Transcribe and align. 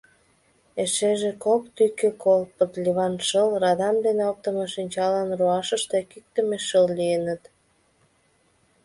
Эшеже 0.83 1.31
кок 1.43 1.63
тӱкӧ 1.75 2.09
кол, 2.23 2.41
подливан 2.57 3.13
шыл, 3.27 3.49
радам 3.63 3.95
дене 4.05 4.23
оптымо 4.31 4.65
шинчалан 4.73 5.29
руашыште 5.39 5.97
кӱктымӧ 6.11 6.57
шыл 6.67 6.85
лийыныт. 6.97 7.43